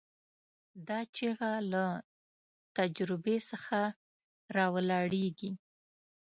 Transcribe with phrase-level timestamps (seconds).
[0.87, 1.85] دا چیغه له
[2.77, 3.79] تجربې څخه
[4.55, 5.51] راولاړېږي.